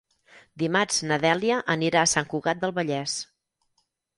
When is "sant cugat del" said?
2.15-2.75